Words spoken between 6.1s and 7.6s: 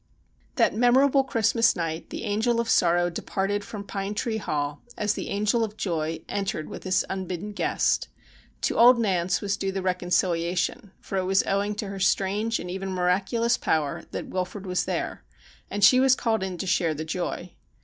entered with this unbidden